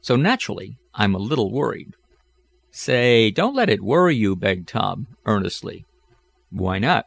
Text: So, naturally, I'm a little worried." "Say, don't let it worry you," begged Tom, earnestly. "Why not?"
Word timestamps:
So, 0.00 0.14
naturally, 0.14 0.76
I'm 0.94 1.16
a 1.16 1.18
little 1.18 1.50
worried." 1.50 1.94
"Say, 2.70 3.32
don't 3.32 3.56
let 3.56 3.68
it 3.68 3.82
worry 3.82 4.14
you," 4.14 4.36
begged 4.36 4.68
Tom, 4.68 5.08
earnestly. 5.24 5.84
"Why 6.52 6.78
not?" 6.78 7.06